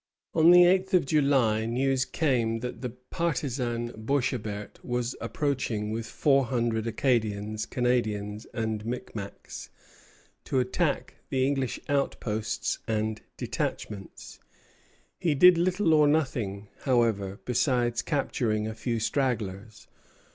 On 0.33 0.49
the 0.49 0.65
eighth 0.65 0.95
of 0.95 1.05
July 1.05 1.67
news 1.67 2.05
came 2.05 2.61
that 2.61 2.81
the 2.81 2.89
partisan 2.89 3.89
Boishébert 3.91 4.83
was 4.83 5.15
approaching 5.21 5.91
with 5.91 6.07
four 6.07 6.45
hundred 6.45 6.87
Acadians, 6.87 7.67
Canadians, 7.67 8.45
and 8.51 8.83
Micmacs 8.83 9.69
to 10.45 10.59
attack 10.59 11.13
the 11.29 11.45
English 11.45 11.79
outposts 11.87 12.79
and 12.87 13.21
detachments. 13.37 14.39
He 15.19 15.35
did 15.35 15.59
little 15.59 15.93
or 15.93 16.07
nothing, 16.07 16.69
however, 16.85 17.39
besides 17.45 18.01
capturing 18.01 18.67
a 18.67 18.73
few 18.73 18.99
stragglers. 18.99 19.85